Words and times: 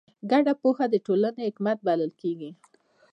ګډه 0.31 0.53
پوهه 0.61 0.85
د 0.91 0.95
ټولنې 1.05 1.41
حکمت 1.49 1.77
بلل 1.87 2.11
کېږي. 2.21 2.49